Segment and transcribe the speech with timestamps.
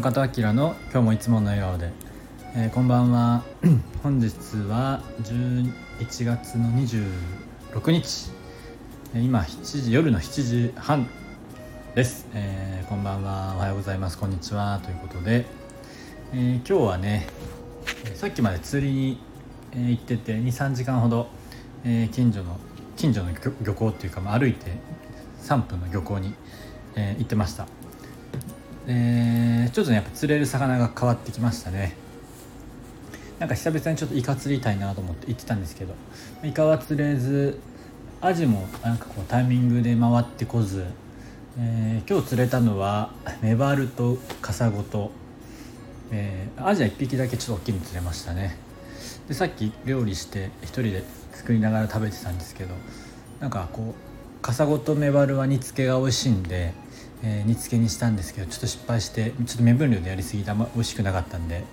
[0.00, 1.92] 中田明の今日もいつもの笑顔で、
[2.56, 3.44] えー、こんばんは。
[4.02, 4.32] 本日
[4.66, 8.30] は11月の26日。
[9.14, 11.06] 今7時夜の7時半
[11.94, 13.56] です、えー、こんばんは。
[13.56, 14.16] おはようございます。
[14.16, 14.80] こんにちは。
[14.82, 15.44] ということで、
[16.32, 17.26] えー、今日はね
[18.14, 19.20] さっきまで釣りに
[19.74, 21.28] 行ってて23時間ほど、
[21.84, 22.58] え近所の
[22.96, 24.78] 近所の漁港っていうか、まあ、歩いて
[25.42, 26.32] 3分の漁港に、
[26.96, 27.66] え行ってました
[28.86, 31.96] えー、ちょっとねやっぱ釣れる魚が変わってきましたね。
[33.38, 35.94] なんか久々にちょっとイカ釣りたいなと思って行ってたんですけど
[36.44, 37.58] イカは釣れず
[38.20, 40.84] アジもなんかこうタイミングで回ってこず、
[41.58, 45.10] えー、今日釣れたのはメバルとカサゴと、
[46.10, 48.58] えー、アジは1匹だけちょっと大きいの釣れましたね。
[49.26, 52.74] でさっき料理して1人で作りながら食べてたんですけど
[53.40, 56.74] なんかこうカサゴとメバルは煮付けが美味しいんで
[57.22, 61.64] えー、煮付けにしたんですけどちょっと失敗してちょっと目分量でやりすぎてあんま美味しくなかったんで。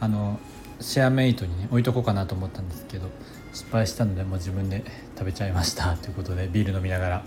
[0.00, 0.40] あの
[0.80, 3.08] シェアメイトにね置いとこうかなと思ったんですけど
[3.52, 4.82] 失敗したのでもう自分で
[5.16, 5.94] 食べちゃいました。
[6.02, 7.24] ということでビール飲みながら。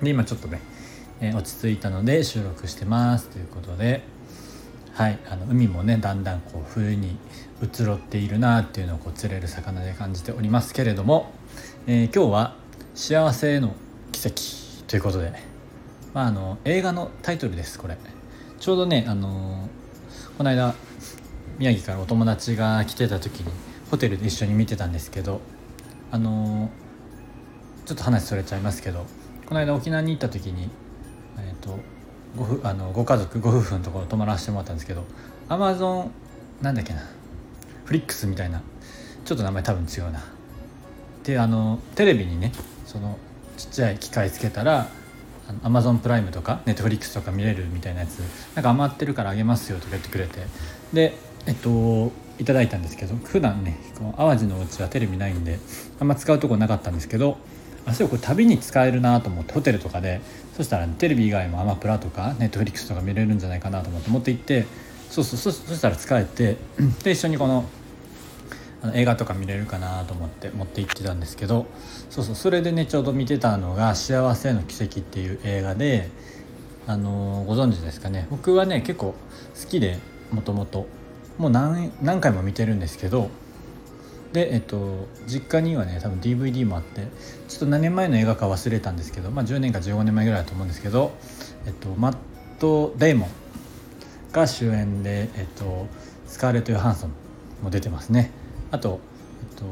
[0.00, 0.60] で今ちょっとね、
[1.20, 3.28] えー、落ち着いたので収録してます。
[3.28, 4.02] ということで
[4.92, 5.18] はい。
[5.28, 7.16] あの海もねだんだんこう冬に
[7.62, 11.32] 移ろっているなっていうのをこう釣れる魚で感じておりますけれども、
[11.86, 12.56] えー、今日は
[12.94, 13.74] 「幸せへの
[14.12, 14.42] 奇跡」
[14.86, 15.32] ということで
[16.14, 17.96] まあ、あの映画のタイトルですこれ。
[18.60, 19.68] ちょうどねあの
[20.38, 20.74] この間
[21.58, 23.50] 宮城からお友達が来てた時に
[23.90, 25.40] ホテルで一緒に見てたんですけど
[26.10, 26.70] あの
[27.86, 29.04] ちょっと話それちゃいますけど
[29.46, 30.70] この間沖縄に行った時に、
[31.38, 31.78] えーと、
[32.36, 35.04] ごふあのご家族ご夫婦のところ泊まらせてもらったんですけど
[35.48, 36.10] アマゾン
[36.60, 37.00] なんだっけな
[37.84, 38.62] フリックスみたいな
[39.24, 40.24] ちょっと名前多分違うな。
[41.24, 42.52] であのテレビにね
[42.86, 43.18] その
[43.56, 44.88] ちっちゃい機械つけたら
[45.62, 48.20] アマゾンプライムとかネットフリックスとか見れるみたいなやつ
[48.54, 50.40] なんか余ってるからあげますよとか言ってくれて。
[50.92, 55.58] でえっといただいたんですけど普段ねこの淡路のお家はテレビないんで
[56.00, 57.36] あんま使うとこなかったんですけど
[57.84, 60.20] あそうこれ旅に使えるなと思ってホテルとかで
[60.56, 64.66] そしたら、ね、テレビ以外もアマプラとかネットフリックスとか見れるんじゃないかなと思って持って行って
[65.10, 66.56] そうそうそそしたら使えて
[67.02, 67.64] で一緒にこの
[68.94, 71.66] 映画とか見れるかなと思って持って行ってたんですけど
[72.10, 76.10] そうそうそれでねちょうど見てたのが「幸せの奇跡」っていう映画で
[76.86, 78.26] あのー、ご存知ですかね？
[78.30, 79.14] 僕はね結構
[79.60, 79.98] 好きで
[80.32, 80.86] もともと
[81.38, 83.30] もう何何回も見てるんですけど
[84.32, 87.06] でえっと実家にはね多分 DVD もあって
[87.48, 91.12] ちょっと何年前の映画か忘れたんですけど、まあ、10年か15年前ぐらいだと思うんですけど、
[91.66, 92.16] えっと、マッ
[92.58, 93.28] ト・デイモン
[94.32, 95.86] が主演で、えっと、
[96.26, 97.10] スカーレット・ヨハンソン
[97.62, 98.30] も出てますね。
[98.72, 99.00] あと、
[99.50, 99.64] えっと、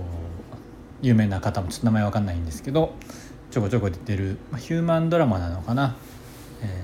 [1.02, 2.94] 有名な方もちょっと名前わかんないんですけど
[3.50, 5.96] ちょこちょこ出てる、まあ、ヒューマンドラマなのかな、
[6.62, 6.82] え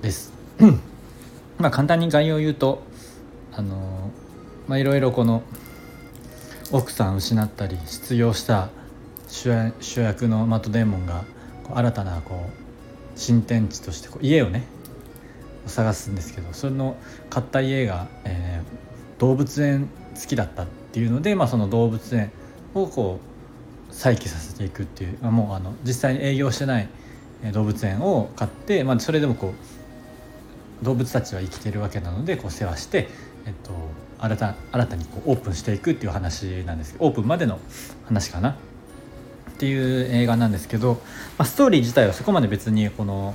[0.00, 0.32] ー、です。
[1.58, 2.82] まあ簡単に概要を言うと
[3.52, 4.10] あの
[4.68, 5.42] まあいろいろこの
[6.72, 8.70] 奥さん失ったり失業した
[9.28, 9.50] 主
[10.00, 11.24] 役のマット・デーモンが
[11.74, 14.64] 新たなこう新天地としてこう家をね
[15.66, 16.96] 探すんですけどそれの
[17.30, 22.30] 買った家が、えー、動物園好きだったってていうので、まあ、その動物園
[22.72, 23.18] をこ
[23.90, 26.88] う再起させていくっていう、まあ、もうあの実際に営業してない
[27.52, 29.54] 動物園を買って、まあ、それでもこ
[30.82, 33.08] う動物たちは生きてるわけなのでこう世話して、
[33.44, 33.72] えっと、
[34.18, 37.58] 新た新たにこうオープンしていくっていう話なんですけどオープンまでの
[38.06, 38.50] 話かな？
[38.50, 38.54] っ
[39.56, 40.94] ていう映画なんですけど、
[41.38, 43.34] まあ、ストーリー自体はそこまで別にこの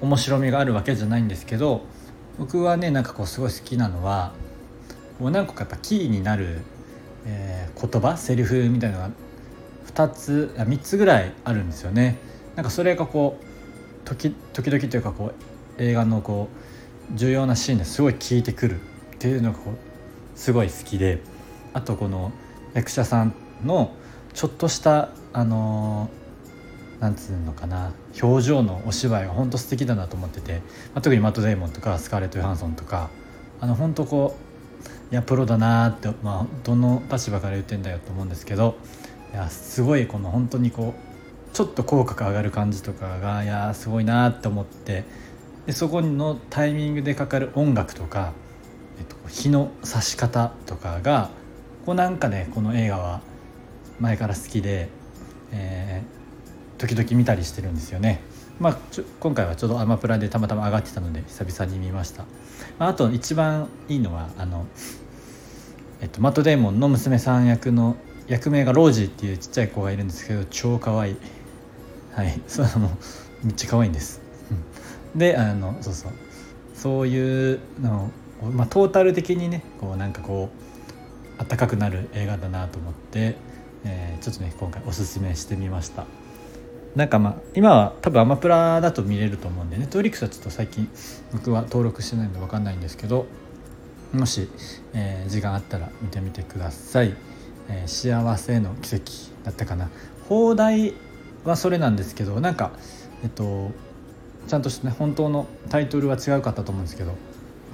[0.00, 1.82] 面白みがあるわけじゃないんですけど
[2.38, 4.32] 僕はねなんかこうすごい好きなのは
[5.18, 6.60] もう何個かやっぱキーになる、
[7.26, 9.10] えー、言葉セリフみたいなのが
[9.86, 12.18] 2つあ3つぐらいあるんですよね。
[12.54, 15.32] なんかそれがこう時時々というかこ
[15.78, 16.48] う映画のこ
[17.12, 18.80] う重要なシーンですごい効いてくるっ
[19.18, 21.20] ていうのがこうすごい好きで
[21.72, 22.32] あとこの
[22.74, 23.92] 役者さんの
[24.34, 27.92] ちょっとしたあのー、なんつうのかな
[28.22, 30.54] 表情のお芝居が本当素敵だなと思ってて、
[30.94, 33.10] まあ、特にマット・デイモンとかスカーレット・ヨハンソンとか
[33.60, 34.47] あの本当こう
[35.10, 38.76] いやプロだなって、まあ、どの立場から言ってんだよと思うんですけど
[39.32, 45.04] いやすごいこの本当にこうちょっと口角上がる感じとかがいやすごいなって思って
[45.66, 48.32] でそこのタイミングでかかる音楽とか、
[48.98, 51.30] えっと、日の差し方とかが
[51.86, 53.22] こうなんかねこの映画は
[54.00, 54.88] 前から好きで、
[55.52, 58.20] えー、時々見たりしてるんですよね。
[58.60, 58.78] まあ、
[59.20, 62.24] 今回はちょうどアマプラでたまたま上がってたので久々に見ました、
[62.78, 64.66] まあ、あと一番いいのはあの、
[66.00, 67.96] えっと、マット・デーモンの娘さん役の
[68.28, 71.16] 役名がロージーっていうちっちゃい子がいるんですけど超かわい。
[72.12, 72.40] はい。
[72.46, 72.90] それも
[73.42, 74.20] めっちゃ可愛いんです。
[75.16, 76.12] であのそうそう。
[76.74, 78.10] そういうの、
[78.52, 80.50] まあ、トータル的にねこうなんかこ
[81.40, 83.36] う暖かくなる映画だなと思って、
[83.84, 86.04] えー、ちょっとね今回おすすめしてみました。
[86.94, 90.88] なんかまあ今は多分アマプラだと見れると思うんでネットフリックスはちょっと最近
[91.32, 93.26] 僕は登録してないので分かんないんですけど
[94.12, 94.48] もし、
[94.94, 97.14] えー、時間あったら見てみてください、
[97.68, 99.04] えー、幸せの奇跡
[99.44, 99.90] だったかな。
[100.28, 100.94] 放題
[101.44, 102.72] はそれなんですけどなんか
[103.22, 103.70] えっと
[104.46, 107.14] ちゃんとしてね本当のタイトルは違うかったと思うんですけど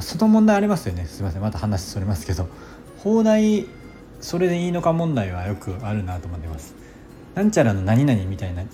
[0.01, 1.07] その問題ありますよね。
[1.07, 1.43] すいません。
[1.43, 2.49] また話それますけど。
[2.99, 3.67] 放題
[4.21, 6.75] それでいいのか問題はよくあるなと思ってます。
[7.35, 8.65] なんちゃらの何々みたいな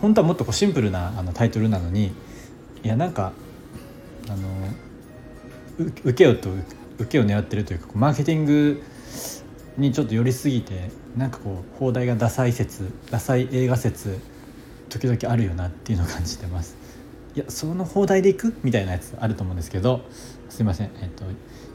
[0.00, 2.12] 本当はもっとこうシンプルなあのタイトルなのに
[2.82, 3.32] いやなんか
[4.28, 4.48] あの
[5.78, 6.50] 受けようと
[6.98, 8.82] 受けを狙ってるというかマーケティング
[9.76, 14.18] にちょっと寄りすぎてなんかこう放題がダサい説ダサい映画説
[14.88, 16.76] 時々あるよなっていうのを感じてます。
[17.36, 18.54] いやその放題でいく？
[18.64, 20.00] みたいなやつあると思うんですけど
[20.48, 20.90] すいません。
[21.00, 21.24] えっと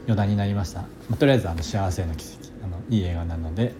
[0.06, 3.72] 余談になりました、まあ、とりあえずあの幸せの奇跡あのいい映画なので、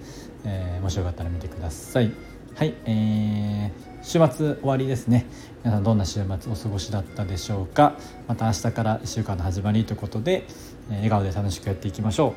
[0.45, 2.13] えー、もしよかったら見てください。
[2.57, 5.27] はい、えー、週末終わりですね。
[5.65, 7.99] 皆さんどんな週末お過ごしだったでしょうか。
[8.29, 10.47] また明日から1週間の始まりということで、
[10.89, 12.35] えー、笑顔で楽しくやっていきましょ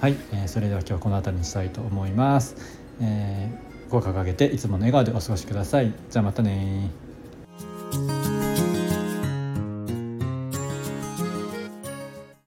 [0.00, 0.02] う。
[0.02, 2.56] はい、えー、それでは今日はこの辺りにしたいと思います、
[3.00, 5.94] えー、ご掲げていつもの笑顔でお過ごしください。
[6.10, 6.90] じゃあまたね